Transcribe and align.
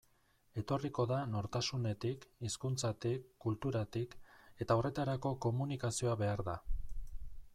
Etorriko 0.59 1.03
da 1.09 1.17
nortasunetik, 1.33 2.25
hizkuntzatik, 2.47 3.29
kulturatik, 3.45 4.17
eta 4.65 4.81
horretarako 4.81 5.35
komunikazioa 5.49 6.19
behar 6.25 6.45
da. 6.49 6.57